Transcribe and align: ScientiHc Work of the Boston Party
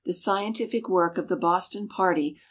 ScientiHc 0.09 0.89
Work 0.89 1.19
of 1.19 1.27
the 1.27 1.35
Boston 1.37 1.87
Party 1.87 2.35